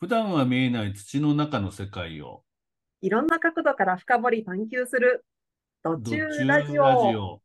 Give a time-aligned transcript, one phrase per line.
[0.00, 2.42] 普段は見えない土の中の世界を
[3.00, 5.24] いろんな角度から深掘り探求する、
[5.82, 7.40] 途途中中ラジラジオ、オ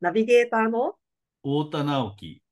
[0.00, 0.94] ナビゲーターの？
[1.42, 2.42] 太田直樹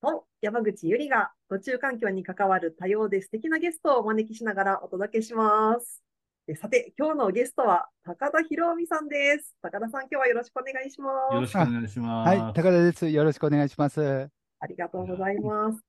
[0.00, 6.02] と山口ゆりが途中環境に関わる多様で素敵なゲストをお招きしながらお届けします。
[6.46, 9.56] でさて、今日のゲストは高田博美さんです。
[9.60, 11.40] 高田さん、今日はよろしくお願いしよます。
[11.40, 12.28] ろしくお願いします。
[12.28, 13.08] はい、高田です。
[13.08, 14.28] よろしくお願いします。
[14.60, 15.80] ありがとうございます。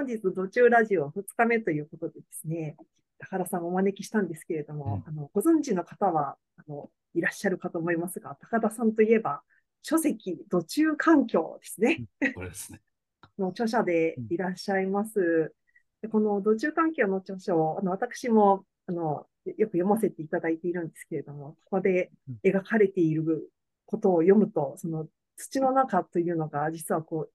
[0.00, 2.74] 本日、途中ラジオ2日目ということでですね、
[3.18, 9.42] 高田さんをお招きしたんですけれども、あのご存知の方はあのいらっしゃるかと思いますが、高田さんといえば、
[9.82, 12.04] 書籍、途中環境ですね。
[12.34, 12.80] これですね。
[13.38, 15.54] の著者でいらっしゃいます。
[16.00, 22.10] でこの土中環境の著書をあの私もあのよく読ませていただいているんですけれども、ここで
[22.42, 23.50] 描かれている
[23.84, 27.32] ことを読むと、その土の中というのが実はこう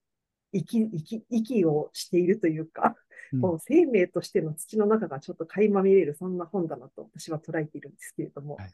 [0.58, 2.96] 息息息をしているというか、
[3.34, 8.72] うん生命としての土の中がちょっと垣間見れる、そんな本だなと私は捉えているんですけれども、はい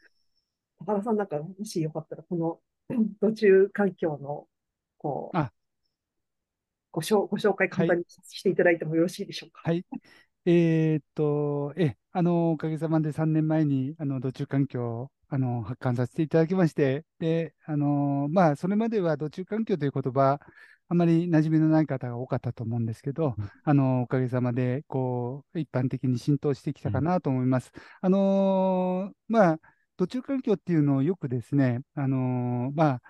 [0.84, 2.58] 高田さんなんかもしよかったら、この
[3.20, 4.46] 土中環境の
[4.98, 5.52] こうあ
[6.90, 9.62] ご紹ご紹介簡単にしていただいてもよろしいでしょうか？
[9.64, 9.84] はい。
[10.44, 20.40] えーっと、え、あの、おかげさまで3年前に、あの、土中環境を、あの、発刊させていただきまして、で、あの、まあ、それまでは土中環境という言葉、
[20.88, 27.72] あまり馴染みのない方が多かったと思うんですけど、あの、おかげさまで、こう、一般的に浸透してきたかなと思います。
[28.00, 29.60] あの、まあ、
[29.96, 33.02] 土中環境っていうのをよくですね、あの、まあ、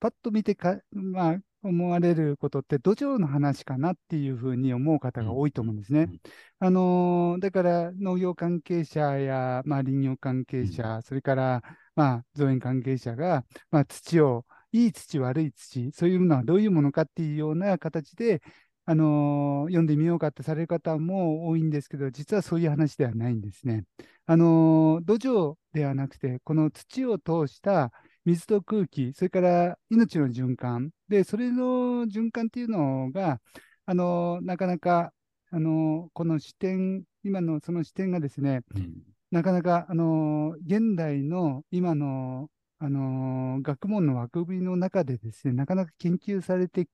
[0.00, 6.00] パッと見てか、まあ、思われることって土壌の話かなっていうふうに思う方が多いと思うんですね。
[6.02, 6.20] うん。
[6.58, 11.62] あのーだから農業関係者や、まあ、林業関係者、それから、
[11.94, 18.40] まあ、造園関係者が、まあ、土を、いい土、悪い土、そういうのはどういうものかっていうような形で、
[18.86, 23.84] あのー読んでみようかってされる方も多いんですけど、実はそういう話ではないんですね。
[24.26, 27.92] あのー土壌ではなくて、この土を通した
[28.24, 33.40] 水と空気、それから命の循環、で、それの循環っていうのが、
[33.86, 35.12] あのーなかなか、
[35.50, 38.94] あのーこの視点、今のその視点がですね、うん
[39.30, 42.48] なかなか、あのー現代の今の、
[42.80, 46.88] あのー学問の枠組みの中でですね、なかなか研究されて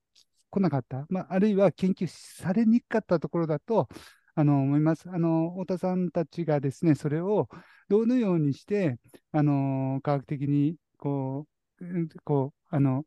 [0.51, 3.89] こなかった、まあ、あるいは研究されにくかったところだと、
[4.35, 5.09] あの思います。
[5.09, 7.49] あの太田さんたちがですね、それを
[7.89, 8.99] どのようにして、
[9.33, 11.47] あの科学的にこ
[11.81, 13.05] う、うんこう、あの、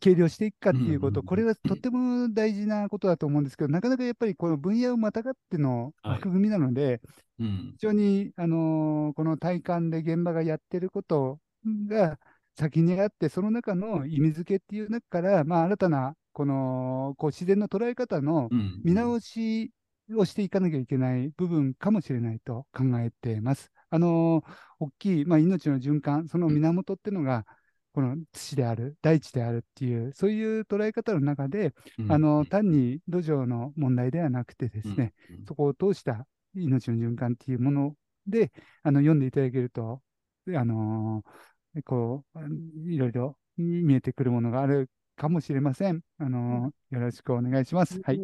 [0.00, 6.12] 計量していくかっていうこと、これはとっても大事なことだと思うんですけど、なかなかやっぱりこの分野をまたがってのはい。
[6.14, 7.02] 枠組みなので、
[7.38, 7.72] うん。
[7.72, 11.38] 非常に、あのーこの体感で現場がやってること
[11.88, 12.18] が
[12.56, 18.80] 先にあって、その中の意味付けっていう中から、まあ、新たなこのこう自然の捉え方のうん。
[18.84, 19.70] 見直し
[20.16, 23.70] をしていかなきゃいけない部分かもしれないと考えています。
[23.90, 27.46] あのー大きい、まあ、命の循環、その源っていうのが、
[27.92, 32.12] この土である、大地であるっていう、そういう捉え方の中で、うん。
[32.12, 35.44] あの単に土壌の問題ではなくてですね、うん。
[35.46, 37.94] そこを通した命の循環っていうもの
[38.26, 38.52] で、
[38.82, 40.02] あの読んでいただけると、
[40.48, 46.00] あのーこう、いろいろ見えてくるものがあるかもしれません。
[46.18, 48.00] あのーよろしくお願いします。
[48.04, 48.16] はい。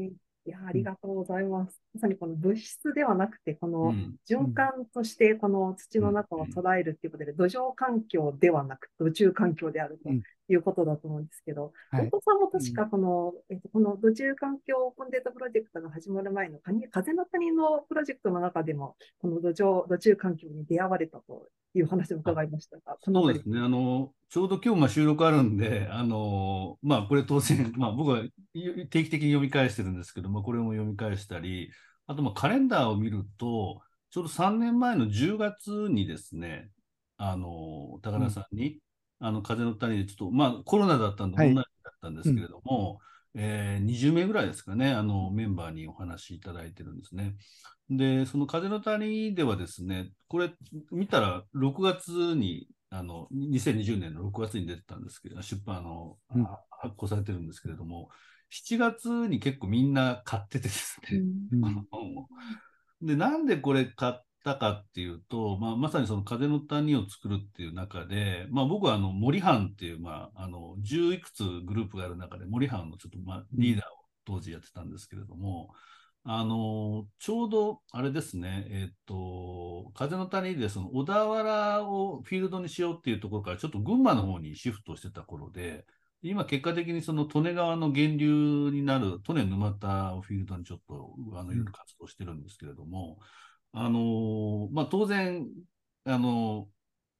[0.47, 1.81] いや、ありがとうございます。
[1.95, 10.23] まさにこの物質ではなくて、こうのん循環としてこの土の中を捉えるっていうことで、土壌環境ではなく、土中環境であるとうん
[10.53, 12.11] いうことだと思うんですけど、はい。
[12.11, 16.59] 本当さんも確かこの、えっと、この土中環境コンデータプロジェクトが始まる前の
[16.91, 23.61] 風の谷のプロジェクトの中でも、この土壌、土中環境に出会われたという話を伺いましたが、そうですね。
[23.61, 28.23] あの、ちょうど今日まあ収録あるんで、あの、まあこれ当然、 まあ僕は
[28.53, 31.71] 定期的に読み返してるんですけども、これも読み返したり、
[32.07, 33.81] あとまあカレンダーを見ると、
[34.11, 36.71] ちょうど3年前の10月にですね、
[37.17, 38.79] あの、高田さんに、
[39.21, 41.49] あの、風の谷でちょっと、まあコロナだったんではい。
[41.49, 43.01] オンラインだったんですけれども、
[43.35, 47.37] えー20名ぐらいですかね、あの、メンバーにお話しいただいてるんですね。
[47.89, 50.51] で、その風の谷ではですね、これ
[50.91, 56.45] 見たら6月に、あの、2020年の6月に出てたんですけど、出版あの、うん。
[56.45, 58.09] あ発行されてるんですけれども、
[58.49, 61.23] 7月に結構みんな買っててですね、
[61.53, 61.65] うん。
[61.65, 62.29] あの本を。
[63.03, 64.15] で、なんでこれ買っ
[64.45, 73.89] たかっていうと、まあ、まさにその風の谷を作るっていう中で、まあ、僕はあの森藩っていう、まあ、あの10いくつグループがある中で森藩のちょっと、まあ、リーダーを
[74.25, 75.71] 当時やってたんですけれども、
[76.25, 85.87] あのちょうどあれですね、えっと、風の谷でその小田原をフィールドにしようっていうところからちょっと群馬の方にシフトしてた頃で、
[86.23, 93.19] 今、結果的にその利根川の源流になる利根沼田をフィールドにちょっとあのいろいろ活動してるんですけれども、
[93.73, 95.47] あのまあ、当然、
[96.05, 96.69] あの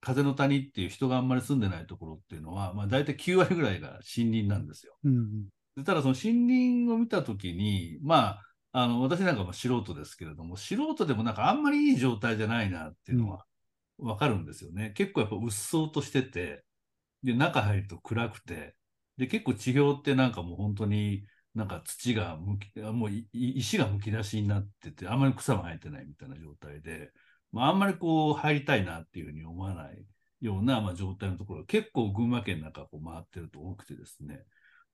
[0.01, 4.97] 風の谷っていう人があんまり住んでないところっていうのは、まあ、大体9割ぐらいが森林なんですよ。
[5.05, 5.45] うん
[5.77, 8.41] でただ、その森林を見たときに、ま
[8.73, 13.45] あ、あの私なんかも素人ですけれども、素人でもなんかあんまりいい状態じゃないなっていうのは
[13.99, 14.93] わかるんですよね。
[14.97, 16.65] 結構やっぱうっそうとしてて、
[17.23, 18.75] で、中入ると暗くて、
[19.17, 21.25] で、結構地表ってなんかもう本当に
[21.55, 27.13] なんか土がむき、もう石がむき出しになってて、あんまり草も生えてないみたいな状態で、
[27.53, 30.07] まあ、あんまりこう入りたいなっていうふうに思わない
[30.41, 34.45] ような、まあ、状態のところ、結構群馬県の中こう回ってると多くてですね。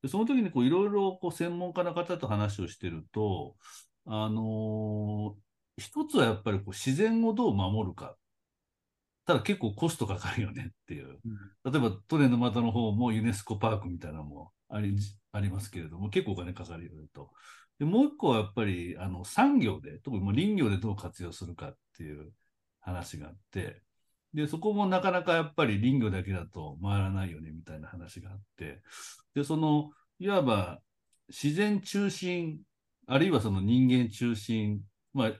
[0.02, 3.56] でその時にいろいろ専門家の方と話をしてると、
[4.06, 5.46] あのー
[5.78, 8.16] 一つはやっぱりこう自然をどう守るか。
[9.26, 11.18] ただ結構コストかかるよねっていう。
[11.64, 14.96] 例えばトレの股の方もユネスコパークみたいなのもあり
[15.32, 17.30] ありますけれども、結構お金かかるよねと。
[17.78, 22.32] でもう一個はやっぱりあの産業で、特にもう林業でどう活用するかっていう
[22.80, 23.82] 話があって、
[24.32, 28.82] で、そこもなかなかやっぱり林業だけだと回らないよねみたいな話があって、
[29.34, 30.80] で、その、いわば
[31.28, 32.60] 自然中心、
[33.06, 34.80] あるいはその人間中心、
[35.16, 35.32] まあ、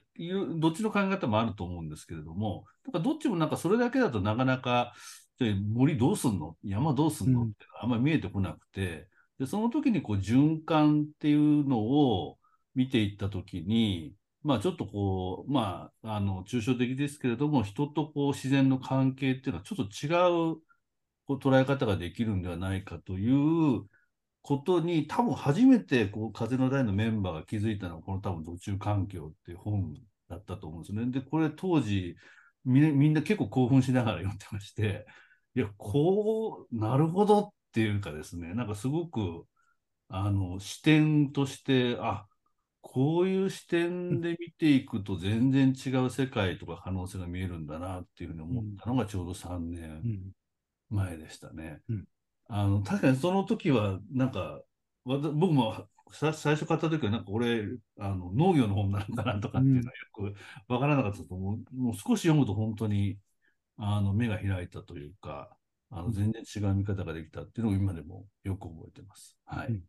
[0.57, 4.93] どっちの考え方もあると思うんですけれども、なんかどっちもなんかそれだけだとなかなか、
[5.39, 6.55] じゃあ森どうすんの？
[6.63, 7.41] 山どうすんの？
[7.41, 7.47] うん。
[7.49, 9.07] ってあんまり見えてこなくて、
[9.37, 12.37] で、その時にこう循環っていうのを
[12.73, 20.09] 見ていった時に、まあちょっとこう、まあ、あの、抽象的ですけれども、人とこう自然の関係っていうのはちょっと違
[20.53, 20.57] う
[21.27, 23.83] こう捉え方ができるんではないかという
[24.47, 29.93] ことに、多分初めてこう風の台のメンバーが気づいたのは、この多分土中環境っていう本
[30.29, 31.11] だったと思うんですよね。
[31.11, 32.15] で、これ当時、
[32.63, 35.05] みんなみんな結構興奮しながら読んでまして、
[35.53, 39.45] いや、こう、なるほどっていうかですね、なんかすごく、
[40.09, 42.25] あの、視点として、あ、
[42.81, 50.31] こういう視点で見ていくと全然違う世界とか可能性が見えるんだなっていうふうに思ったのがちょうど3年うん
[50.89, 51.81] 前でしたね。
[51.89, 52.05] うん
[52.47, 54.61] あの、確かにその時は、なんか、
[55.05, 57.67] 僕もさ最初買った時は、なんか俺、
[57.99, 60.33] あの農業の本なのかなとかっていうのはよ
[60.65, 61.75] くわからなかったと思う。
[61.75, 63.19] もう少し読むと本当に、
[63.77, 65.55] あの、目が開いたというか、
[65.89, 69.37] あの、全然違う見方ができたっていうのを今でもよく覚えてます。
[69.45, 69.67] はい。
[69.67, 69.83] うん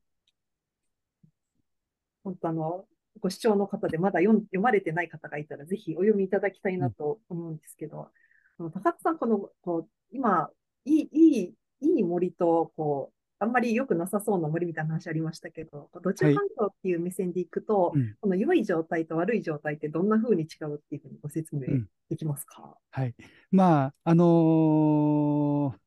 [2.25, 2.85] 本当あの、
[3.21, 8.11] ご視聴の方でまだ読ん読まれてない方がいたら、ぜひお読みいただきたいなと思うんですけど、
[8.59, 10.51] あの高津さん、この、こう、今、
[10.85, 18.17] いい、いい、いい森と、こう、あんまり良くなさそうな森みたいな話ありましたけど、こう土中環境っていう目線でいくと、うん。
[18.21, 21.89] この良い状態と悪い状態ってどんな風に違うっていうふうにご説明うん。
[22.09, 23.15] できますか、はい。
[23.51, 25.79] まあ、あのー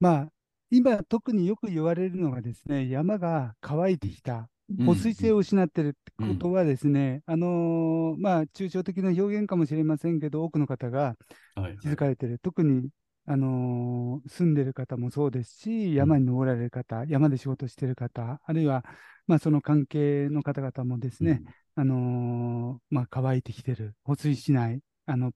[0.00, 0.32] まあ、
[0.70, 4.48] 今特によく言われるのがですね、山が乾いてきた、
[4.86, 11.16] 保水性を失ってるってことはですね、あのーまあ、抽象的な表現かもしれませんけど、多くの方が
[11.54, 11.76] はい。
[11.78, 12.38] 気づかれてる。
[12.38, 12.88] 特に、
[13.30, 18.84] あのー住んでる方もそうですし、山に登られる方、山で仕事してる方、あるいは、
[19.28, 21.40] まあ、その関係の方々もですね、
[21.76, 25.30] あのーまあ、乾いてきてる、保水しない、あの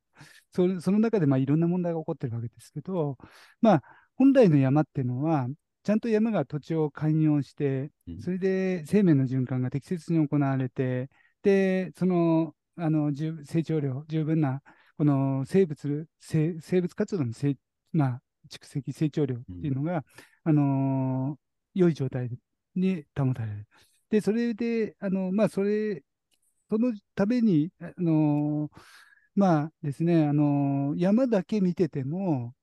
[0.50, 3.16] そその中でまあいろんな問題が起こってるわけですけど、
[3.60, 3.82] まあ、
[4.16, 5.46] 本来の山っていうのは、
[5.84, 8.20] ちゃんと山が土地を寛容して、うん。
[8.20, 11.10] それで生命の循環が適切に行われて、
[11.42, 14.62] で、その、あの十成長量、十分な
[14.96, 17.56] この生物、生生物活動の成、
[17.94, 20.04] まあ、蓄積、成長量っていうのが、
[20.44, 22.30] あのー良い状態
[22.76, 23.66] に保たれる。
[24.10, 26.04] で、それで、あのまあ、それ、
[26.70, 28.70] そのために、あの
[29.34, 32.54] まあですね、あの山だけ見てても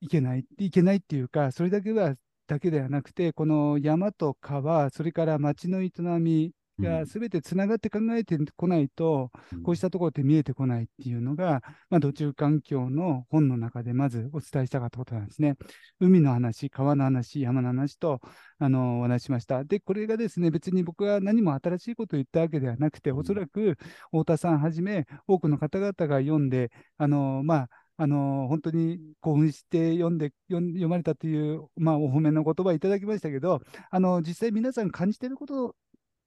[0.00, 2.14] いけない、いけないっていうか、それだけは、
[2.46, 5.90] だけではなくて、この山と川、それから町の営
[6.20, 9.30] みがすべてつながって考えてこないと、
[9.64, 15.56] こうしたところって見えてこないっていうのが、まあ、土中環境の本の中でまずお伝えしたかったことなんですね。
[16.00, 18.20] 海の話、川の話、山の話と
[18.58, 19.64] あのお話ししました。
[19.64, 23.76] で、これがですね、別に僕は何も新しいことを言ったわけではなくて、うんおそらく
[24.12, 27.68] 太田さんはじめ、多くの方々が読んで、あのまあ、
[28.00, 35.74] あの本当に興奮して読んで読まれたという、まあ、お褒めの言葉いただきましたけど、あの実際皆さん感じていること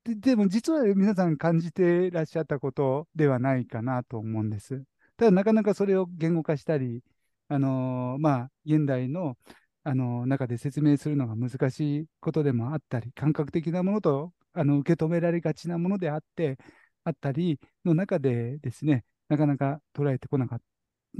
[0.03, 4.83] ででも実は皆さん感じてらっしゃったことではないかなと思うんです。
[5.17, 7.03] ただなかなかそれを言語化したり、
[7.49, 9.37] あのまあ、現代の、
[9.83, 16.57] あの中で説明するのが難しいことでもあったり、感覚的なものとあの受け止められがちなものであって
[17.03, 20.65] あったりの中でですね、なかなか捉えてこなかった。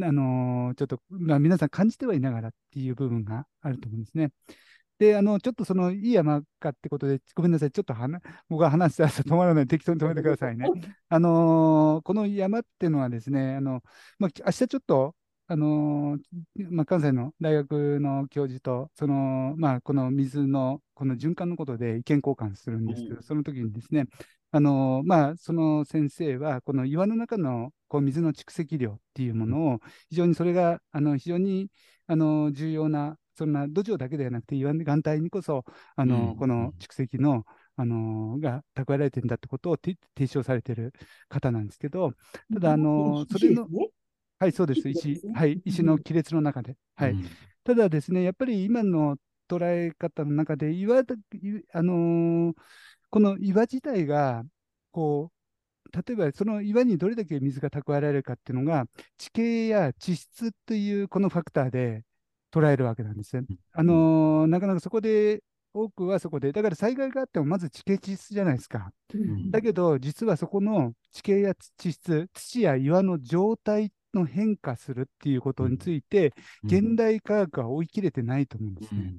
[0.08, 4.32] あのちょっと、まあ、皆さん感じてはいながらっていう部分があると思うんですね。
[5.01, 10.67] で、あの、ちょっとその、いい山かってことで、ごめんなさい、ちょっと話僕が話したら止まらない、適当に止めてくださいね。
[11.10, 13.81] あのーこの山っていうのはですね、あの、
[14.20, 15.15] まあ、明日ちょっと、
[15.48, 24.05] あのーまあ、関西の大学の教授と、その、まあ、この水の、この循環のことで意見交換するんですけど、うんその時にですね、
[24.51, 29.79] あのーまあ、その先生は、この岩の中のこう水の蓄積量っていうものを、
[30.10, 31.70] 非常にそれが、あの、非常に、
[32.05, 35.64] あの、重要な、そんな土壌だけではなくて、岩岩帯にこそ、
[35.96, 37.46] あの、うんこの蓄積の、
[37.76, 40.94] あの、が蓄えられてるんだってことをて提唱されている
[41.30, 42.14] 方なんですけど、
[42.54, 43.90] ただ、あの、それの、ね、
[44.40, 46.76] はい、そうです、石はい、石の亀裂の中で。
[46.96, 47.12] はい。
[47.12, 47.26] うん。
[47.64, 51.04] ただですね、やっぱり今の捉え方の中で、岩
[51.74, 52.54] あのー
[53.10, 54.44] この岩自体が、
[54.92, 55.32] こ
[55.86, 58.86] う、例えばその岩にどれだけ水が蓄えられるかっていうのが、
[59.18, 62.04] 地形や地質というこのファクターで
[62.51, 63.46] 捉えるわけなんですね。
[63.74, 65.43] あのーなかなかそこで、
[65.74, 68.91] 多くはそこで、だから災害があってもまず地形地質じゃないですか。
[69.13, 69.51] うん。
[69.51, 79.15] だけど、実はそこの地形や地質、土や岩の状態の変化するっていうことについて、現代科学は追い切れてないと思うんですね。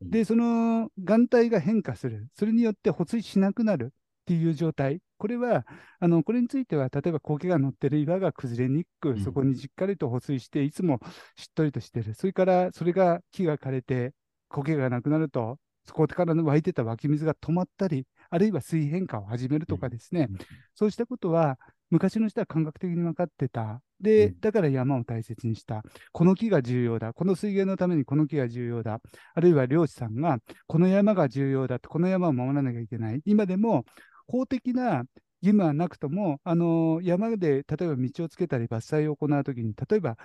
[0.00, 5.66] で、その岩体が変化する、それによって保水しなくなるっていう状態、これは、
[5.98, 10.98] あのこれについては、例えば苔が乗ってる岩が崩れにくく、うんそこにしっかりと保水して、いつも
[11.36, 14.14] しっとりとしてる、それからそれが木が枯れて、
[14.48, 20.38] 苔がなくなると、そこから湧いてた湧き水が止まったり、あるいは水変化を始めるとかですね、うん
[20.74, 21.58] そうしたことは、
[21.90, 23.82] 昔の人は感覚的に分かってた。
[24.00, 25.82] で、うんだから山を大切にした。
[26.12, 27.12] この木が重要だ。
[27.12, 29.00] この水源のためにこの木が重要だ。
[29.34, 33.20] あるいは漁師さんが、この山が重要だと、この山を守らなきゃいけない。
[33.26, 33.84] 今でも
[34.30, 35.04] 法的な
[35.42, 40.16] 義務はなくとも、あの山で例えば道をつけたり伐採を行うときに、例えば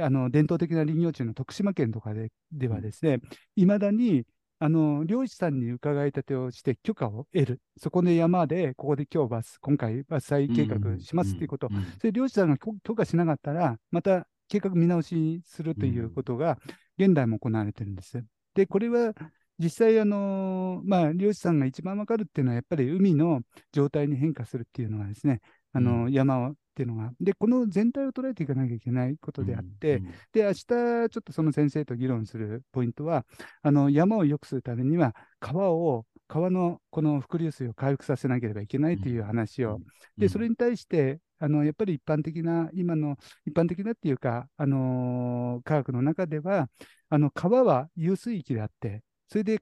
[0.00, 3.20] あの伝統的な林業地の徳島県とかでではですね、
[3.56, 4.24] いまだに
[4.58, 7.60] あの漁師さんに伺い立てをして許可を得る。
[7.76, 10.06] そこで山で、ここで今日伐、今回伐
[10.46, 11.68] 採計画しますっていうこと。
[11.98, 16.58] それ漁師さんが許許可しなかったら、また計画見直しするということが、
[16.96, 18.24] 現代も行われてるんです。
[18.54, 19.14] で、これは
[19.58, 23.40] 実際、あのまあ、漁師さんが一番わかるっていうのは、やっぱり海の
[23.72, 25.40] 状態に変化するっていうのはですね、
[25.72, 30.04] あの山っていうのが、で、この全体を捉えていかなきゃいけないことであって、うん。
[30.32, 33.26] で、明日ちょっとその先生と議論するポイントは、
[33.62, 39.80] あの山を良くするためには、川を、川のこの伏流水を回復させなければいけないという話を、
[40.16, 46.68] で、それに対して、あのやっぱり一般的な、今の一般的なっていうか、あのー科学の中では、
[47.10, 49.02] あの川は遊水域であって、
[49.32, 49.58] それで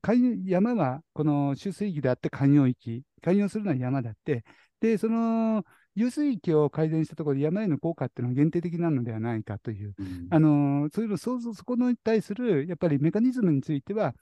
[0.46, 4.42] 山はこの集水域であって環洋域、環洋するのは山であって、
[4.80, 5.62] で、その
[5.94, 10.26] 遊水域を改善したところで山への効果っていうのは限定的なのではないかという、うん。
[10.28, 14.12] あのそういうのそそそこに対するやっぱりメカニズムについては、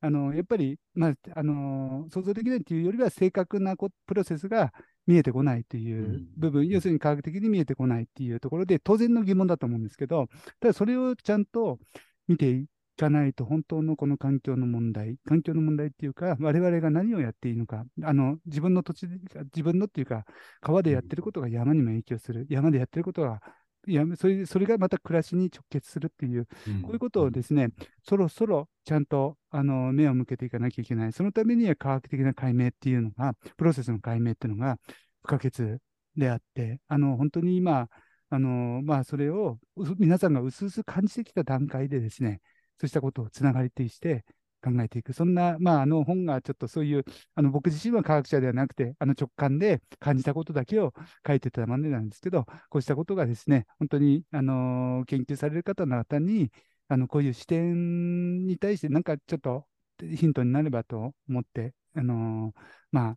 [0.00, 4.72] あのやっぱり、まああの想像できないというよりは正確なこプロセスが
[5.08, 6.26] 見えてこないといううん。
[6.36, 10.28] 部分、要するに科学的に見えてこないっていうところで、当然の疑問だと思うんですけど、
[10.60, 11.80] ただそれをちゃんと
[12.28, 20.24] 見ていかないと、本当のこの環境の問題、環境の問題っていうか、我々が何をやっていいのか、あの自分の土地で、自分のっていうか、
[20.60, 23.40] 川でやってることが山にも影響する、山でやってることが、
[23.86, 26.46] いやそれそれがまた暮らしに直結するっていう、
[26.82, 27.68] こういうことをですね、
[28.02, 31.12] そろそろちゃんとあの目を向けていかなきゃいけない。
[31.12, 34.78] そのためには科学的な解明っていうのが、プロセスの解明っていうのが
[35.22, 35.78] 不可欠
[36.16, 37.88] であって、あの本当に今、
[38.30, 42.40] あのまあ、それをう皆さんがうすうす感じてきた段階でですね、
[42.78, 44.24] そうしたことをつながりとして
[44.62, 45.12] 考えていく。
[45.12, 47.04] そんな、まあ、あの本がちょっとそういう、
[47.34, 50.92] あの僕自身は科学者ではなくて、あの直感で感じたことだけを
[51.26, 56.50] 書いてたまでなんですけど、こうしたことがですね、本当に、あの研究される方の方に、
[56.88, 59.66] あのこういう視点に対して、なんかちょっと
[60.00, 62.52] ヒントになればと思って、あの
[62.90, 63.16] ま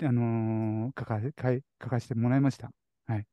[0.00, 1.20] あ、あの書か
[1.82, 2.70] 書かせてもらいました。
[3.06, 3.26] はい。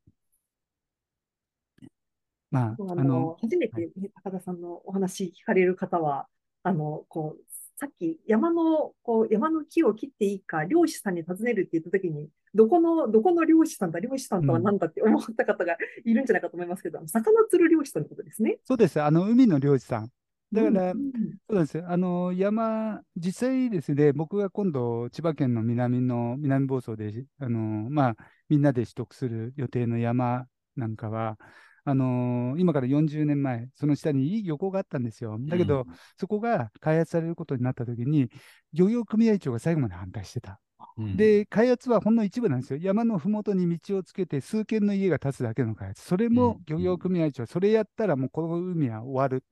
[2.53, 6.27] まあ、ああのの、初めて、ね、高田さんのお話聞かれる方は、
[6.61, 7.43] あの、こう、
[7.79, 18.59] さっき山の、こう、山の木を切っていいか、漁師さんに尋ねるって言ったときに、どこの、どこの漁師さんだ、漁師さんとは何だって思った方がいるんじゃないかと思いますけど、あの魚釣る漁師さんのことですね。
[18.65, 19.01] そうです。
[19.01, 20.11] あの、海の漁師さん。
[20.53, 21.01] だから、うん
[21.49, 21.85] ですよ。
[21.87, 28.15] あの、山、実際ですね、僕が今度、千葉県の南の、南房総で、あの、まあ、
[28.49, 30.45] みんなで取得する予定の山
[30.75, 31.39] なんかは、
[31.85, 35.37] あの今から40年前、その下にいい漁港があったんですよ。
[35.39, 35.85] だけど、
[36.17, 38.29] そこが開発されることになったときに、
[38.71, 40.59] 漁業組合長が最後まで反対してた。
[40.97, 42.79] うん、で、開発はほんの一部なんですよ。
[42.81, 46.03] 山のふもとに道をつけて、数軒の家が建つだけの開発。
[46.03, 49.43] それも漁業組合長、それやったらもうこの海は終わる。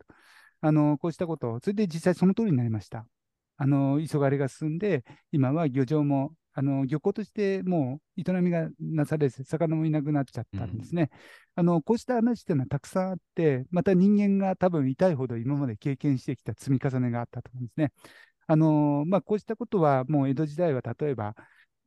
[0.64, 3.06] あのこうしたことを、それで実際その通りになりました。
[3.58, 11.10] あの急がれが進んで、今は漁場もあの漁港としてもう営みがなされず、魚もいなくなっちゃったんですね。
[11.55, 17.91] あのこうした話っていうのはたくさんあって、また人間が多分痛いほど今まで経験してきた積み重ねがあったと思うんですね。
[18.48, 21.36] あのまあ、こうしたことはもう江戸時代は例えば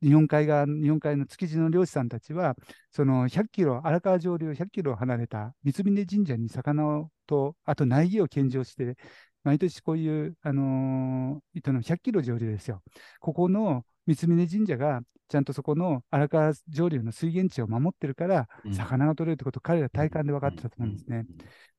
[0.01, 2.55] 日本海側、日本海の築地の漁師さんたちは、
[2.91, 8.97] その100キロ、荒川上流100キロ離れた三峯神社に魚と、あと苗木を献上して、
[9.43, 12.81] 毎年こういう、あのー、糸の100キロ上流ですよ。
[13.19, 21.25] ここの三峯神社がちゃんとそこの荒川上流の水源地を守ってるから、魚が取れるってことを彼ら体感で分かってたと思うんですね。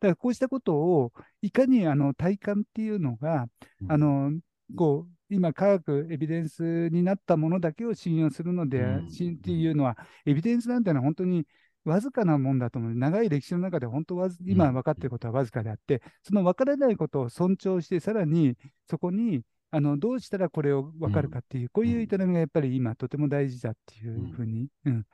[0.01, 3.47] だからこうしたことをいかにあの体感っていうのが、
[3.89, 4.33] あの
[4.75, 9.11] こう今、科学、エビデンスになったものだけを信用するので、うん、っ
[9.43, 11.47] ていうのは、エビデンスなんてのは本当に
[11.85, 12.95] わずかなもんだと思う。
[12.95, 18.57] 長い歴史の中で本当は、今分かっていることはわずかであって、その分からないことを尊重して、さらに
[18.89, 25.07] そこにあのどうしたらこれを分かるかっていう、こういう営みがやっぱり今、とても大事だっていうふうに、うん、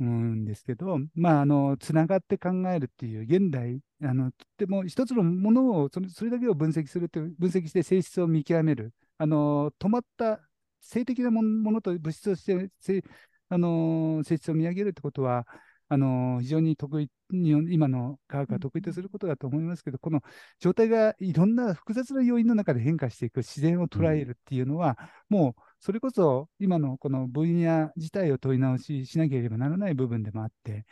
[0.00, 10.40] 思うんですけど、まあ、あの、つながって考えるっていう、現代、あの、とっても一つのものをそれ、それだけを分析するという、分析して性質を見極める、あの、止まった
[10.80, 13.04] 性的なものと物質として
[13.48, 15.46] あの性質を見上げるってことは、
[15.92, 20.22] あの非常に得意、今の科学が得意とすることだと思いますけど、この
[20.58, 24.96] 状態がいろんな複雑な要因の中で変化していく自然を捉えるっていうのは、
[25.30, 30.86] うん、もうそれこそ今のこの分野自体を問い直ししなければならない部分でもあって、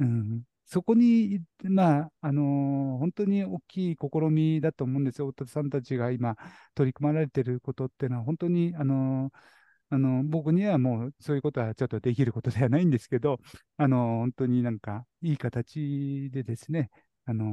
[0.00, 5.26] うん、そこに、まあ、あのー、本当に大きい試みだと思うんですよ。
[5.26, 6.34] 大田さんたちが今
[6.74, 9.55] 取り組まれていることっていうのは、本当に、あのー
[9.90, 13.38] あの、僕にはもうそういうことはちょっとできることではないんですけど、
[13.76, 16.90] あの、本当になんかいい形でですね、
[17.24, 17.44] あの、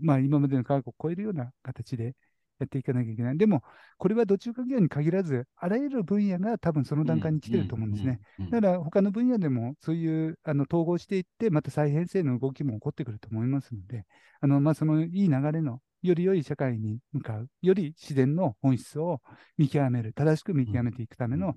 [0.00, 2.14] まあ今までの科学を超えるような形で
[2.58, 3.38] やっていかなきゃいけない。
[3.38, 3.62] でも、
[3.98, 8.20] これは土中環境に限らず、あらゆる分野が多分その段階に来てると思うんですね。
[8.50, 14.04] だから他の分野でもそういうあの統合していって、また再編成の動きも起こってくると思いますので、
[14.40, 19.20] あのまあ、そのいい流れのより良い社会に向かう、より自然の本質を
[19.56, 21.54] 見極める、正しく見極めていくための、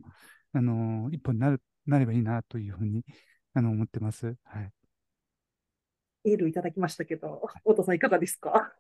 [0.54, 3.04] あの一歩になるなればいいなというふうに
[3.54, 4.36] あの思ってます。
[4.44, 4.72] はい。
[6.24, 8.74] エールいただきましたけど、太田さんいかがですか？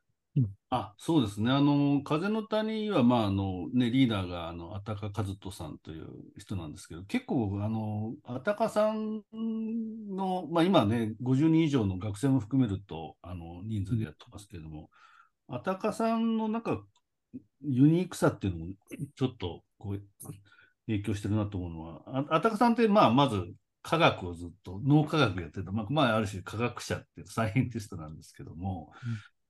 [0.69, 1.51] あ、そうですね。
[1.51, 14.89] あの、風の谷は、まあ、あの、ね、リーダーが、あの、あたか和人さんという人なんですけど、結構、あの、あたかさんの、まあ、今ね、50人以上の学生も含めると、あの、人数でやってますけれども、
[15.47, 16.83] あたかさんのなんか、
[17.61, 18.73] ユニークさっていうのも、
[19.15, 20.01] ちょっと、こう、
[20.87, 28.91] 影響してるなと思うのは、あたかさんって、まあ、まず、科学をずっと、脳科学やってた、まあ、まあ、ある種科学者っていうサイエンティストなんですけども、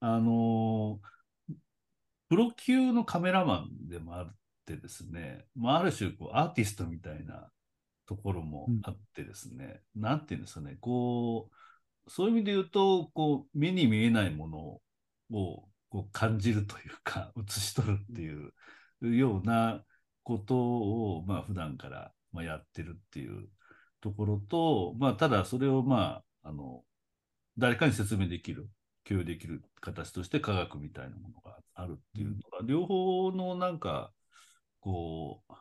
[0.01, 0.99] あの
[2.29, 7.49] プロ級のカメラマンでもあってですね、まあ、ある種こうアーティストみたいな
[8.07, 18.53] ところもあってですね、うん、なんていうんですかね、こう、そういう意味で言うと、こう、目に見えないものをこう感じるというか、 映し取るっていう
[19.15, 19.85] ような
[20.23, 20.57] こと
[21.17, 23.49] を、まあ、普段からまやってるっていう
[24.01, 26.83] ところと、まあ、ただそれを、まあ、あの、
[27.57, 28.69] 誰かに説明できる
[29.05, 34.13] 共有できる形として科学みたいなものがあるっていうのが、両方のなんか、
[34.81, 35.53] こう、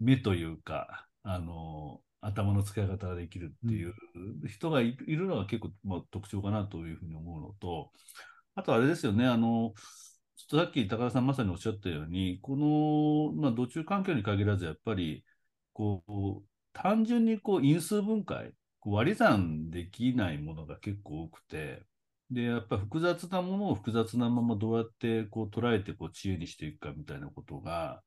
[0.00, 3.94] 目というか、あの、頭の使い方ができるっていう
[4.48, 7.90] 人がいるのが結構、まあ、特徴かなというふうに思うのと、
[8.54, 9.74] あとあれですよね、あの、
[10.36, 15.24] ちょっとさっき高田さんまさにおっしゃったように、この、まあ、土中環境に限らず、やっぱり、
[15.72, 18.52] こう、単純にこう因数分解
[18.84, 21.84] 割り算できないものが結構多くて、
[22.30, 28.02] で、やっぱ複雑なものを複雑なままどうやってこう捉えてこう知恵にしていくかみたいなことが、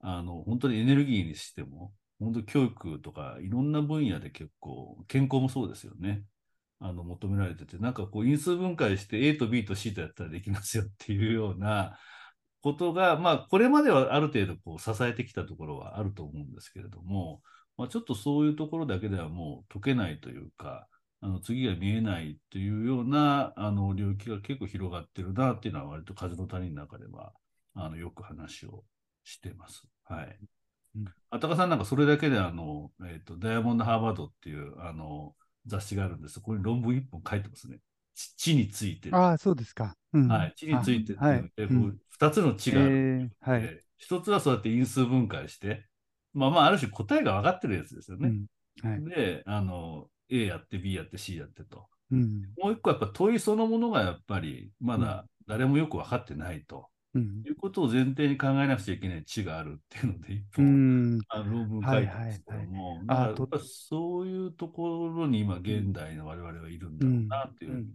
[0.00, 6.24] あの、本当にエネルギーにしても、本当教育とかいろんな分野で結構、健康もそうですよね。
[6.80, 11.98] あの、求められてて、なんかこう因数分解して A と B と C とやったらできますよ っていうような
[12.62, 17.42] ことが、まあ、これまではある程度こう支えてきたところはあると思うんですけれども、
[17.76, 20.88] まあ、ちょっとそういうところだけではもう解けないというか、
[21.20, 27.32] あの次が見えないというようなあの領域が結構広がってるなっていうのは割と風の谷の中では
[27.74, 28.84] あのよく話を
[29.24, 29.84] してます。
[30.04, 30.57] はい。
[31.30, 35.34] あたかさんなんかそれだけであの、えっ、ー、と、ダイヤモンドハーバードっていうあの
[35.66, 36.34] 雑誌があるんです。
[36.34, 37.78] そこに論文一本書いてますね。
[38.36, 39.10] 地について。
[39.12, 39.94] ああ、そうですか。
[40.12, 40.54] うん、はい。
[40.56, 43.84] 地についてっていう、二、つの地がある、えー、はい。
[43.96, 45.86] 一つはそうやって因数分解して、
[46.32, 48.28] まあまあ、ある種答えが分かってるやつですよね。
[48.28, 48.46] うん
[48.88, 51.86] はい、で、あの、A やって B やって C やってと。
[52.10, 56.88] うん、もう一個やっぱ問いそのものがやっぱりまだ誰もよく分かってないと。
[57.14, 57.42] うん。
[57.44, 61.20] いうことを前提に考えなくちゃいけない地があるっていうので、一う本、ん。
[61.28, 63.60] あの論文書いたんですけども、だはいはいはい。
[63.64, 67.86] そういうところに今、現代の我々はいるんだろうなっていうふうに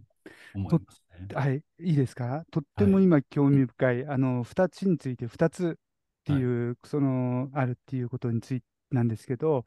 [0.54, 1.34] 思いますね。
[1.34, 2.44] はい、いいですか？
[2.50, 5.80] とっても今興味深い、あの、二つについて二つっ
[6.24, 9.64] ていう、その、あるっていうことについてなんですけど、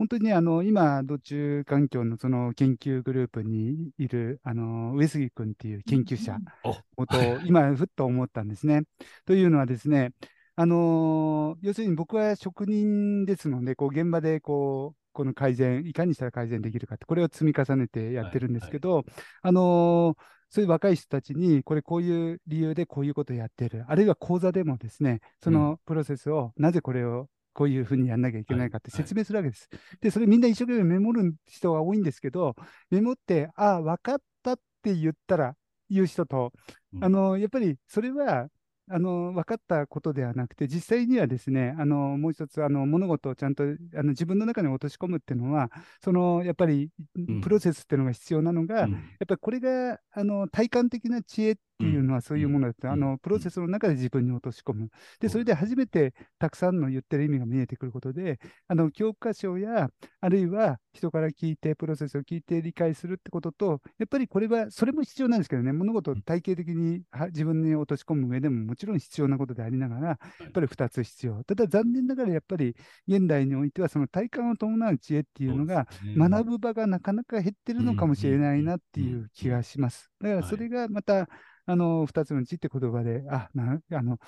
[0.00, 8.84] 本当にねあの、今、土中環境のその研究グループにいる、あの、上杉君っていう研究者おことを今、ふっと思ったんですね。
[9.26, 10.12] というのはですね、
[10.56, 19.04] あの要するに僕は職人ですので、こう現場でこうこの改善、いかにしたら改善できるかって、これを積み重ねてやってるんですけど、
[19.42, 20.16] あの
[20.48, 29.68] そういう若い人たちに、これこういう理由でこういうことをやってる、あるいは講座でもですね、そのプロセスを、なぜこれをこういうふうにやんなきゃいけないかって説明するわけです。
[30.00, 32.54] で、それみんな一生懸命メモる人が多いんですけど、
[32.90, 35.56] メモって、ああ、分かったって言ったら、
[35.90, 36.52] 言う人と、
[36.94, 37.04] うん。
[37.04, 38.48] あのやっぱりそれは
[38.92, 43.66] あの分かったことではなくて、実際にはですね、あのもう一つあの、物事をちゃんとあ
[44.02, 45.70] の自分の中に落とし込むっていうのは、
[46.02, 47.40] そのやっぱりん。
[47.40, 48.92] プロセスっていうのが必要なのが、うん。
[48.92, 52.92] やっぱりこれがあの体感的な知恵っていうのはそういうものだって、うん。
[52.92, 54.90] あのプロセスの中で自分に落とし込む。
[55.18, 58.38] で、それで初めてたくさんの言ってる意味が見えてくることで、
[58.68, 59.88] あの教科書や、
[60.20, 71.44] あるいは人から聞いて、プロセスを聞いて理解するってことと、やっぱりこれは、それも必要なんですけどね、物事を体系的には自分に落とし込む上でももちろん必要なことでありながら、やっぱり2つ必要。
[71.44, 80.10] ただ残念ながらやっぱり現代においては、その体感を伴う知恵っていうのが、学ぶ場がなかなか減ってるのかもしれないなっていう気がします。
[80.20, 81.28] だからそれがまた、
[81.70, 84.18] あの2つの知って言葉で、あ、なあの、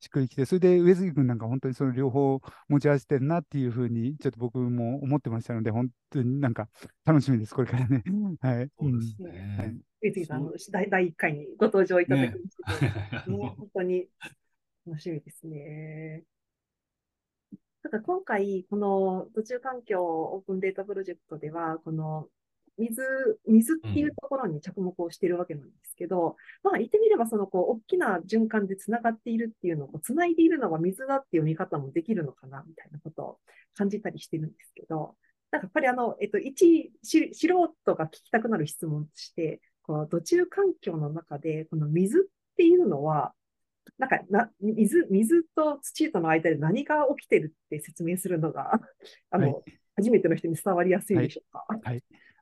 [0.00, 6.68] しっくりきて、それで上杉君なんか本当にその両方持ち合わせてるなっていうふうに、ちょっと僕も思ってましたので、本当になんか
[7.04, 8.02] 楽しみです、これからね。
[8.40, 8.70] はい。
[8.78, 9.56] そうですうんね。
[9.58, 12.86] はい上杉さんの第第1回にご登場いただきまして、
[13.30, 14.08] ねね 本当に
[14.86, 16.24] 楽しみですね。
[17.82, 22.28] ただ今回、この途中環境オープンデータプロジェクトでは、この
[22.80, 23.02] 水、
[23.46, 33.38] 水っていうところに着目をしているわけなんですけど、まあ言ってみれば、そのこう、大きな循環でつながっているっていうのを、つないでいるのが水だっていう見方もできるのかな、みたいなことを
[33.74, 35.16] 感じたりしてるんですけど、
[35.50, 43.34] なんかやっぱりあの、えっと、一、し素人が聞きたくなる質問として、この土中環境の中で、この水っていうのは、
[43.98, 48.80] なんかな水、水と土との間で何が起きてるって説明するのが、
[49.30, 49.64] あの、はい。
[49.96, 51.66] 初めての人に伝わりやすいでしょうか？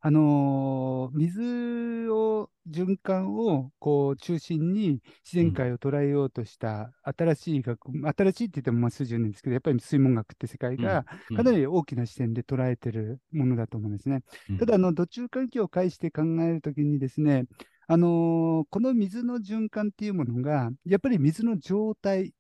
[0.00, 11.04] あのー水を、循環をこう中心に自然界を捉えようとした新しい学、新しいって言ってもまあ数十年ですけど、やっぱり水文学って世界が
[11.36, 14.22] かなり大きな視点で捉えてるものだと思うんですね。
[14.58, 17.44] ただ、あの、土中環境を介して考えるときにですね、
[17.86, 22.34] あのーこの水の循環っていうものが、やっぱり水の状態、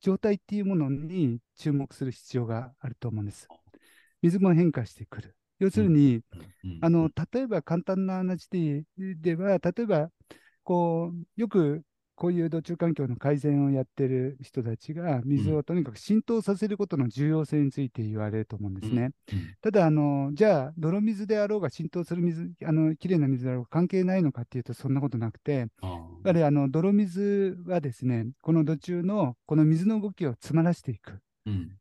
[0.00, 3.48] 状態っていうものに注目する必要があると思うんです。
[4.22, 5.34] 水も変化してくる。
[5.58, 6.22] 要するに、
[6.80, 10.10] あの、例えば簡単な話ででは、例えば、
[10.64, 11.82] こう、よく
[12.16, 19.10] こういう土中環境の改善をやってる人たちが、水をとにかく浸透させることの重要性について言われると思うんですね。
[19.62, 25.68] ただ、あの、じゃあ、泥水であろうが浸透する水、あの、きれいな水であろうが関係ないのかっていうと、そんなことなくて、やっ
[26.22, 31.20] ぱりあの、泥水はですね、この土中の、この水の動きを詰まらせていく。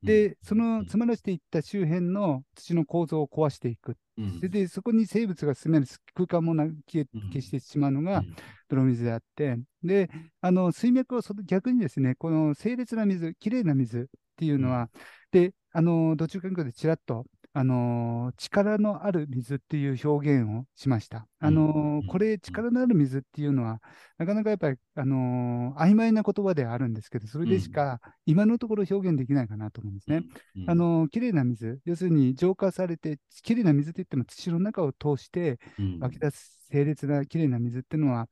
[0.01, 3.95] で、その詰まらせていった周辺の土の構造を壊していく。
[4.41, 8.23] で、でそこに生物が住める空間もな消え消してしまうのが
[8.67, 10.09] 泥水であって、で、
[10.41, 14.89] あの水脈をそ逆にですね、この清冽な水、きれいな水っていうのは、
[15.31, 21.27] で、あの土中環境でちらっと、あの力のある水っていう表現をしました。
[21.39, 23.79] あのこれ、力のある水っていうのは、
[24.17, 30.23] なかなかやっぱり、あの曖昧な言葉ではあるんですけど、それでしか今のところ表現できないかなと思うんですね。
[30.65, 35.59] あの綺麗な水、要するに浄化されて、綺麗な水といっても土の中を通して
[35.99, 38.27] 湧き出す清冽な綺麗な水っていうのは、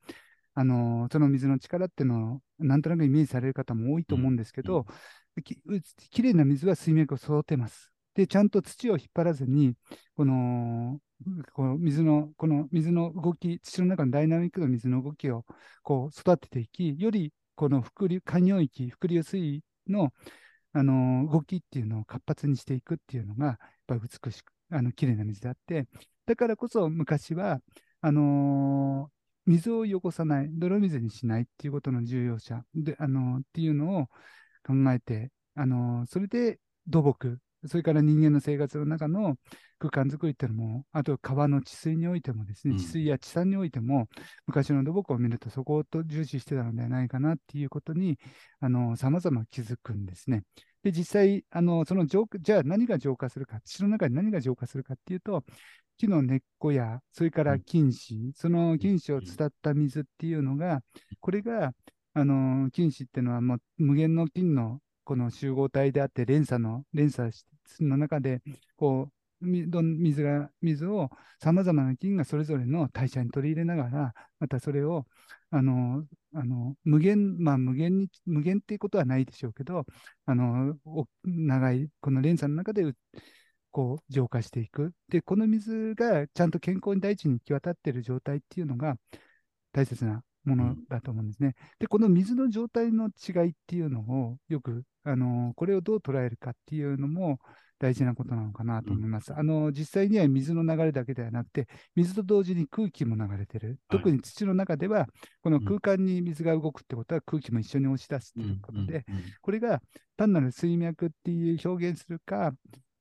[0.56, 4.86] あのその水の力っていうのをなんとなくイメージされる方も多いと思うんですけど、
[5.44, 5.62] き
[6.10, 7.91] 綺麗な水は水脈を育てます。
[8.14, 9.76] で、ちゃんと土を引っ張らずに、
[10.16, 11.00] この、
[11.54, 15.46] この水の、この水の動き、土の中のダイナミックな水の動きを
[15.84, 20.12] こう育てていき、よりこの伏流、下流域、伏流水の、
[20.74, 25.88] あの動きっていうのを活発にしていくっていうのが、やっぱ美しく、あの綺麗な水であって、
[26.26, 27.60] だからこそ昔は、
[28.02, 34.06] あのー水を汚さない、泥水にしないっていうことの重要さで、あのっていうのを
[34.64, 39.36] 考えて、あのそれで土木、それから人間の生活の中の
[39.78, 42.80] 空間づくりっていうのも、あと川の治水においてもですね、うん。
[42.80, 44.08] 治水や地産においても、
[44.48, 48.18] 昔の土木を見るとそこをと重視してたのではないかなっていうことに、
[48.60, 50.44] あの、様々気づくんですね。
[50.84, 55.44] で、実際、あの、その浄化、じゃあ何が浄化するか、土の中に何が浄化するかっていうと、
[55.98, 60.82] 木の根っこや、それから菌糸、その菌糸を伝った水っていうのが、
[61.20, 61.74] これが、
[62.14, 67.32] あの、菌糸っていうのはもう無限の菌のこの集合体であって、連鎖の、連鎖
[67.80, 68.42] の中で、
[68.76, 71.10] こう、水が、水を
[71.40, 75.06] さまざまな菌がそれぞれの代謝に取り入れながら、またそれを、
[75.50, 79.86] あの、あの無限、まあ無限に、無限っていうことはないでしょうけど、
[80.26, 80.78] あの、
[81.26, 82.94] 長い、この連鎖の中で、
[83.72, 84.94] こう、浄化していく。
[85.10, 88.98] で、この水がちゃんと健康に大地に行き渡っている状態っていうのが
[89.72, 91.56] 大切なものだと思うんですね。
[91.80, 97.40] で、この水の状態の違いっていうのをよく、あの、これをどう捉えるかっていうのも
[97.80, 99.34] 大事なことなのかなと思います。
[99.34, 103.80] あの、実際には水の流れだけではなくて、水と同時に空気も流れてる。
[103.90, 105.08] 特に土の中では、
[105.42, 109.06] この空間に水が動くってことは空気も一緒に押し出すということで、
[109.42, 109.82] これが
[110.18, 112.52] 単なる水脈っていう表現するか、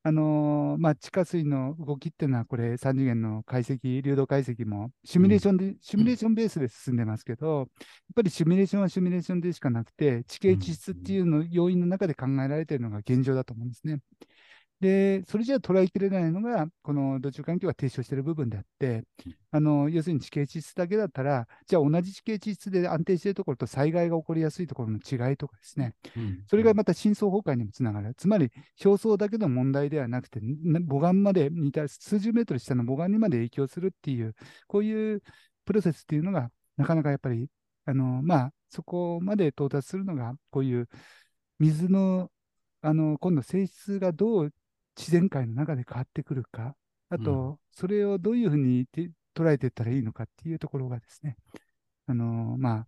[0.02, 7.66] あのーまあ、地下水の動きっていうのは、これ、3次元の解析、流動解析も、シミュレーションで、シミュレーションベースで進んでますけど、やっ
[8.14, 14.00] ぱりシミュレーションはシミュレーションでしかなくて、地形地質っていうの要因の中で考えられているのが現状だと思うんですね。
[14.80, 19.04] で、それじゃ捉えきれないのが、この土中環境が提唱している部分であって、
[19.50, 25.94] あの要するに地形地質だけだったら、じゃあ同じ地形地質で安定しているところと災害が起こりやすいところの違いとかですね、
[26.48, 28.14] それがまた深層崩壊にもつながる。
[28.16, 28.50] つまり、
[28.82, 30.40] 表層だけの問題ではなくて、
[30.88, 34.34] 母岸まで似た数十メートル下の母岸にまで影響するっていう、
[34.66, 35.22] こういう
[35.66, 37.48] プロセスっていうのが、なかなかやっぱり、
[37.84, 40.88] あのまあ、そこまで到達するのが、こういう
[41.58, 42.30] 水の、
[42.82, 44.52] あの今度性質がどう
[45.00, 46.76] 自然界の中で変わってくるか、
[47.08, 48.86] あと、それをどういうふうに
[49.34, 51.36] 捉えていったらいいのかっていうところがですね、
[52.06, 52.86] あのまあ、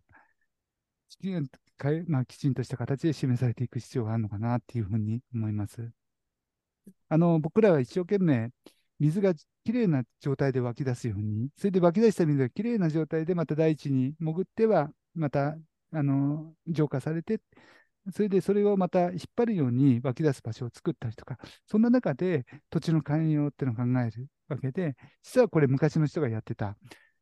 [2.07, 5.91] まあ、きちんとした形で示されていく必要があるのかなっていうふうに思います。
[7.09, 8.51] あの僕らは一生懸命、
[8.99, 15.57] 水がきれいな状態で湧き出すように、それで湧き出した水がきれいな状態でまた大地に潜っては、また
[15.93, 17.41] あの浄化されて、
[18.11, 26.77] それでそれをまた引っ張るように湧き出す場所を作ったりとか、そんな中で土地の寛容っていうのを考えるわけで、実はこれ昔の人がやってた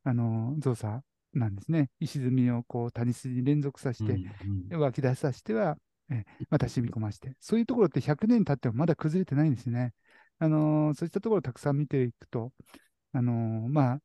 [0.04, 1.02] あの造作
[1.34, 1.90] なんですね。
[2.00, 4.18] 石積みをこう谷筋に連続させて、
[4.70, 5.76] 湧き出させては、
[6.10, 9.92] えまた染み込まして、そういうところって100年経ってもまだ崩れてないんですね。
[10.38, 12.52] あのー、そういったところをたくさん見ていくと、
[13.12, 14.00] あのー、まあ、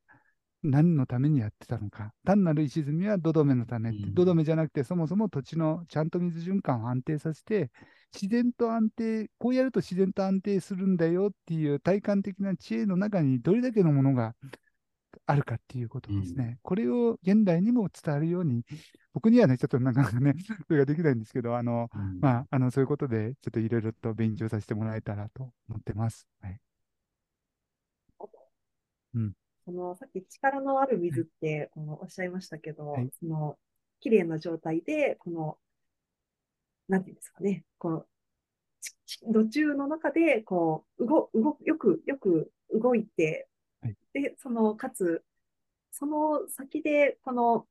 [0.70, 2.12] 何のためにやってたのか。
[2.24, 7.70] 単なる石積みは土留めのためって、土留めじゃなくて、そもそも土地のちゃんと水循環を安定させて、
[8.14, 14.34] 自然と安定、こうやると自然と安定するんだよっていう体感的な知恵の中にどれだけのものが
[15.26, 16.44] あるかっていうことですね。
[16.44, 18.64] うん、これを現代にも伝わるように、
[19.12, 20.34] 僕にはね、ちょっとなかなかね、
[20.66, 26.28] それができないんですけど、あの、うん、まあ、あの、そういうことで、ちょっといろいろと勉強させてもらえたらと思ってます。
[26.40, 26.60] はい。
[29.14, 29.32] うん。
[29.66, 33.58] その、さっき力のある水って、このおっしゃいましたけど、はい、その、
[33.98, 35.58] 綺麗な状態で、この、
[36.88, 38.06] なんていうんですかね、この、
[39.28, 43.48] 土中の中で、こう、動、動、よく、よく動いて、
[43.82, 45.24] はい、で、その、かつ、
[45.90, 47.66] その先で、この、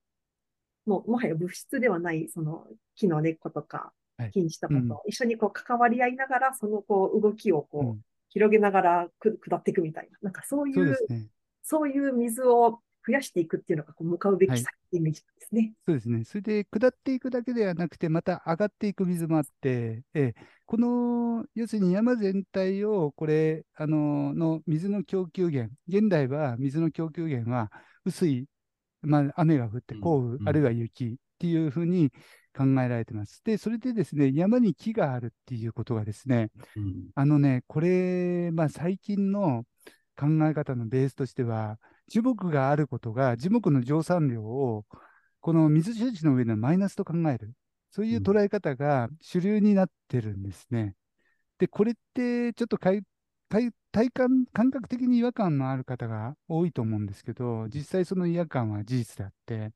[0.85, 3.93] もう、もはや物質ではない、その、木の根っことか、
[4.31, 11.27] 菌糸とかと一緒にこう関わり合いながら、そのこう動きをこう、うん、広げながらく下っていくみたいな、なんかそういう、そう,、ね、
[11.67, 15.73] そういう水を増やしていくっていうのがこう向かうべき先イメージですね、はい。
[15.87, 16.23] そうですね。
[16.23, 20.33] それで下っていくだけではなくて、また上がっていく水もあって、え
[20.65, 27.71] この要するに山全体をこれあのの水の供給源、現代は水の供給源は
[28.05, 28.45] 薄い、
[29.01, 32.11] まあ、雨が降って降雨、うん、あるいは雪っていうふうに
[32.55, 33.41] 考えられてます。
[33.43, 39.65] で、それでですね、山に木があるっていうことがですね、うん、あのね、これ、まあ、最近の
[40.15, 44.85] 考え方のベースとしては、樹木があることが、樹木の蒸散量を、
[45.41, 47.53] この水周知の上でマイナスと考える。
[47.91, 50.95] そういう捉え方が主流になってるんですね。
[51.59, 53.01] で、これってちょっと体
[54.11, 59.71] 感、感覚的に違和感のある方が多いと思うんですけど、実際その違和感は事実であって、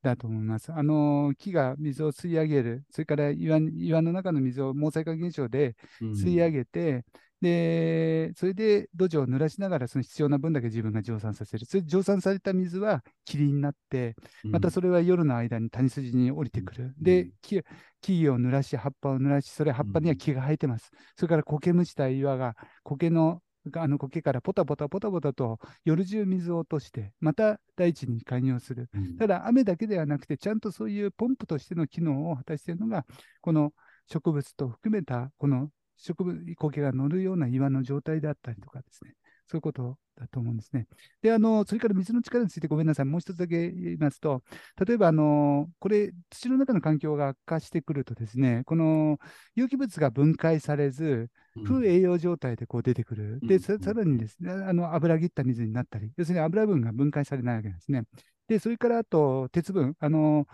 [0.00, 0.72] だと思います。
[0.72, 7.04] あの木が水を吸い上げる、それから岩岩の中の水を毛細化現象で吸い上げて、
[7.40, 11.66] で、それで土壌を濡らしながら、その必要な分だけ自分が蒸散させる。
[11.66, 16.94] それで蒸散された水は霧になって、またそれは夜の間に谷筋に降りてくる。
[17.00, 17.62] で、木
[18.00, 20.90] 木を濡らし、葉っぱを濡らし、それ葉っぱには木が生えてます。
[21.16, 23.40] それから苔むした岩が苔の
[23.76, 28.88] あの苔からポタポタポタポタと夜中水を落として、また大地に介入する。
[28.94, 33.04] うんただ、雨だけではなくて、ちゃんとそういうポンプとしての機能を果たしているのが、
[33.40, 33.72] この
[34.10, 39.14] 植物と含めた、この植物、苔が乗るような岩の状態であったりとかですね、
[39.46, 40.86] そういうことだと思うんですね。
[41.22, 44.42] で、あの、それから水の力についてごめんなさい、もう一つだけ言いますと、
[44.84, 49.18] 例えば、あの、これ、土の中の環境が悪化してくるとですね、この
[49.54, 51.30] 有機物が分解されず、
[51.64, 53.40] 風栄養状態でこう出てくる。
[53.42, 58.04] で、うんささらにですね、あの油切った水になったり、要するに油分が分解されないわけですね。
[58.46, 60.46] で、それからあと鉄分、あの、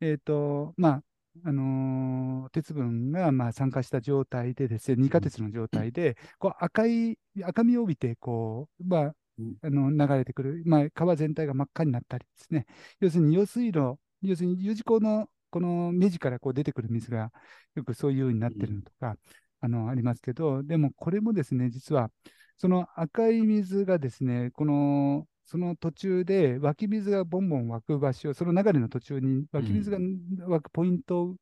[0.00, 1.02] えっ、と、まあ、
[1.44, 12.66] あのー鉄分がまあ酸化した状態でですね、二価鉄の状態で、こう赤い、赤みを帯びて、こう、まあうん、あの流れてくる、まあ、川全体が真っ赤になったりですね、
[13.00, 17.30] 要するに用水路、要するに U 字溝のこの目地からこう出てくる水が
[17.74, 19.16] よくそういうようになってるのとか、
[19.60, 22.10] あのありますけど、でもこれもですね、実は
[22.56, 29.98] その赤い水がですね、このその途中で湧き水がボンボン湧く場所、その流れの途中に湧き水が
[30.46, 31.34] 湧くポイント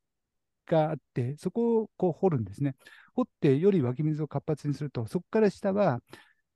[0.65, 2.75] があって、そこをこう掘るんですね。
[3.13, 5.99] 掘ってより湧き水を活発にすると、そこから下は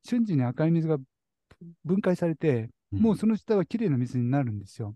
[0.03, 0.97] 瞬時に赤い水が
[1.85, 4.95] 分解されて、もうその下はきれいな水になるんですよ。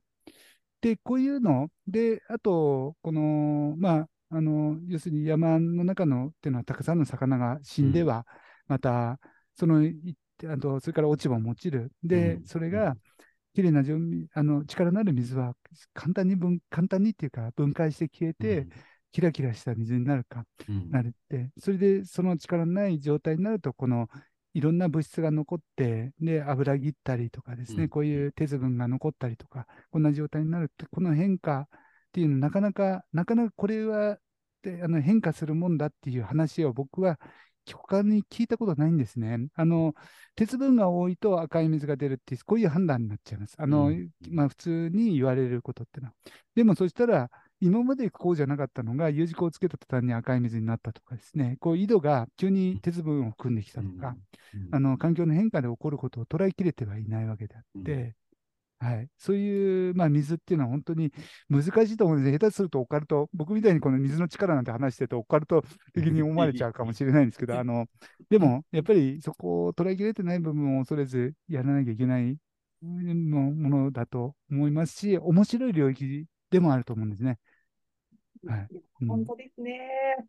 [0.82, 8.26] で、こういうの、で、あと、この、まあ、あの、要するに山の中のっていうのはたくさんの魚が死んでは、
[8.68, 9.20] また、
[9.56, 11.92] その、いあと、それから落ち葉も落ちる。
[12.04, 12.46] でう、ん。
[12.46, 12.96] それが、
[13.54, 13.98] きれいな状
[14.34, 15.56] あの力のある水は
[15.94, 18.68] 簡単に分、簡単にっていうか、分解して消えて、
[19.12, 20.92] キラキラした水になるか、うん。
[20.92, 24.10] なるって、それでその力のない状態になると、この
[24.54, 27.90] いろんな物質が残って、で、油切ったりとかですね、うん。
[27.90, 31.68] こういう鉄分が残ったりとか、こんな状態になるって、この変化っ
[32.12, 34.20] ていうの、なかなか、なかなかこれは
[34.62, 37.20] であの変化するもんだっていう話を僕は
[37.74, 39.48] 他に聞いたことないんですね。
[39.56, 39.94] あの、
[40.36, 43.56] 鉄分が多いと赤い水が出るっていう、こういう判断になっちゃいます。
[43.58, 44.10] あの、うん。
[44.30, 46.14] まあ普通に言われることってのは。
[46.56, 54.16] でもそしたら、今までこうじゃなかったのが、U 字工をつけた途端に赤い水になったとかですね、こう井戸が急に鉄分を含んできたとか、
[54.54, 54.70] うん。
[54.72, 58.16] あの環境の変化で起こることを捉えきれてはいないわけであって、
[58.80, 61.12] はい、そういう、まあ、水っていうのは本当に
[61.50, 62.38] 難しいと思うんですね。
[62.38, 65.64] 下手するとオカルト、僕みたいにこの水の力なんて話してるとオカルト
[65.94, 67.88] 的に思われちゃうかもしれないんですけど、あの
[68.30, 72.38] でもやっぱりそこを捉えきれてない部分を恐れずやらなきゃいけない
[72.84, 77.40] うんもものだと思いますし、面白い領域でもあると思うんですね。
[78.46, 78.68] はい
[79.02, 79.80] うん本当ですね。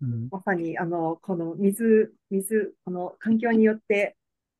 [0.00, 4.16] うんまさに、あの、この水、水、この環境によって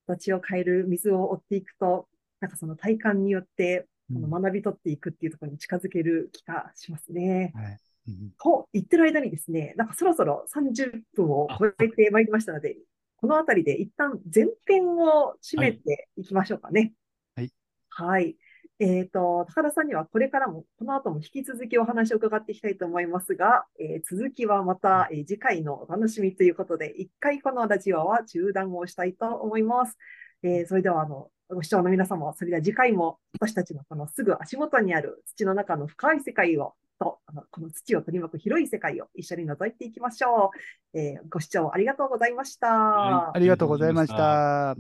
[0.07, 2.09] 土地を変える水を追っていくと、
[2.41, 7.53] なんかその体感によって、学び取っていくっていうところに近づける気がしますね。
[7.55, 12.79] はいうんと言ってる間にですね、なんかそろそろ30分を超えてまいりましたので、
[13.17, 16.95] このあたりで一旦前編を締めていきましょうかね。
[17.37, 17.53] はい。
[17.91, 18.37] はい。
[18.81, 29.99] えっと、高田さんにはこれからも、この後も引き続きお話を伺っていきたいと思いますが、えー続きはまた、えー次回のお楽しみということで、一回このラジオは中断をしたいと思います。
[30.43, 40.51] えーそれでは、あの、ご視聴の皆様、それでは次回も私たちのこのすぐ足元にある土の中の深い世界を、と、あのこの土を取り巻く広い世界を一緒に覗いていきましょ
[40.93, 40.99] う。
[40.99, 42.69] えーご視聴ありがとうございました。
[42.69, 44.77] はありがとうございました。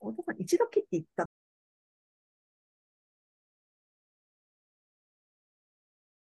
[0.00, 1.26] 太田さん、一度切っていった